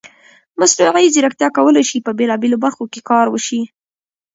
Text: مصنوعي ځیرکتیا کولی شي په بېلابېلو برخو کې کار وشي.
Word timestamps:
مصنوعي 0.59 1.07
ځیرکتیا 1.15 1.49
کولی 1.57 1.83
شي 1.89 1.97
په 2.05 2.11
بېلابېلو 2.19 2.57
برخو 2.65 2.83
کې 2.93 3.01
کار 3.09 3.25
وشي. 3.29 3.61